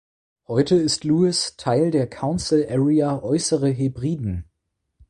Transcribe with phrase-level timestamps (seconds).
[0.47, 4.45] Heute ist Lewis Teil der Council Area Äußere Hebriden.